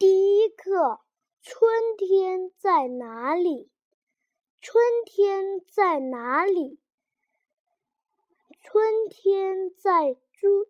[0.00, 1.00] 第一课：
[1.42, 3.68] 春天在哪里？
[4.60, 6.78] 春天在哪里？
[8.62, 10.68] 春天在枝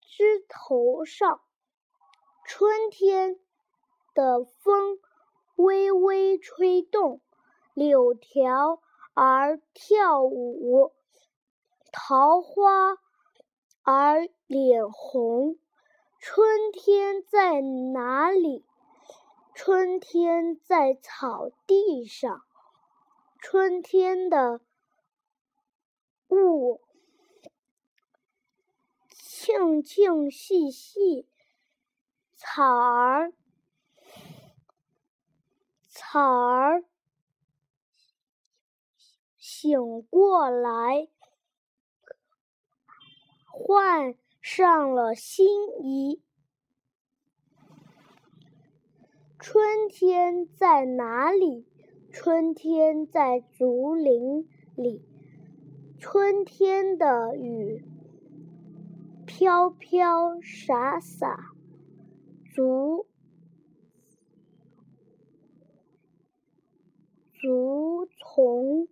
[0.00, 1.42] 枝头上。
[2.46, 3.38] 春天
[4.14, 4.98] 的风
[5.56, 7.20] 微微吹动，
[7.74, 8.80] 柳条
[9.12, 10.94] 儿跳舞，
[11.92, 12.96] 桃花
[13.82, 15.58] 儿脸红。
[16.84, 18.64] 天在哪里？
[19.54, 22.42] 春天在草地上。
[23.38, 24.60] 春天的
[26.26, 26.80] 雾
[29.12, 31.28] 静静细细，
[32.34, 33.32] 草儿
[35.88, 36.84] 草儿
[39.38, 41.06] 醒过来，
[43.46, 44.16] 换。
[44.40, 45.46] 上了新
[45.84, 46.20] 衣。
[49.42, 51.66] 春天在哪里？
[52.12, 55.04] 春天在竹林里。
[55.98, 57.84] 春天的雨
[59.26, 61.56] 飘飘洒洒，
[62.54, 63.08] 竹
[67.34, 68.86] 竹丛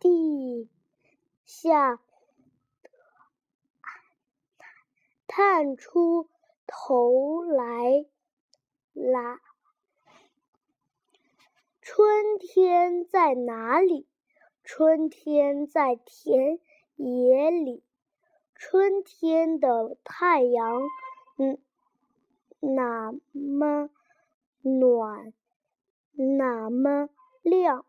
[0.00, 0.68] 地
[1.44, 2.00] 下。
[5.28, 6.28] 探出
[6.66, 8.04] 头来，
[8.92, 9.40] 啦！
[11.80, 14.06] 春天在哪里？
[14.62, 16.58] 春天在田
[16.96, 17.82] 野里。
[18.54, 20.82] 春天的太阳，
[21.38, 21.58] 嗯，
[22.60, 23.90] 那么
[24.60, 25.32] 暖，
[26.12, 27.08] 那么
[27.42, 27.84] 亮。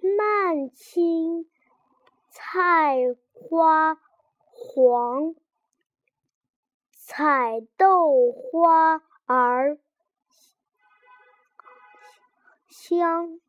[0.00, 1.48] 满青
[2.30, 2.98] 菜
[3.32, 4.00] 花。
[4.56, 5.34] 黄，
[7.16, 9.78] 彩豆花儿
[12.68, 13.43] 香。